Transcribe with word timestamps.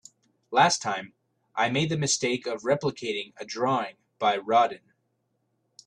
Last 0.49 0.81
time, 0.81 1.13
I 1.55 1.69
made 1.69 1.89
the 1.89 1.95
mistake 1.95 2.47
of 2.47 2.63
replicating 2.63 3.33
a 3.37 3.45
drawing 3.45 3.97
by 4.17 4.35
Rodin. 4.35 4.93